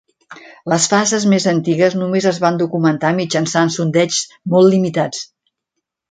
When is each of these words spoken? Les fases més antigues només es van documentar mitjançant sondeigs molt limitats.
Les 0.71 0.85
fases 0.91 1.25
més 1.33 1.43
antigues 1.51 1.97
només 1.99 2.27
es 2.31 2.39
van 2.45 2.57
documentar 2.61 3.11
mitjançant 3.19 3.73
sondeigs 3.75 4.23
molt 4.55 4.73
limitats. 4.77 5.21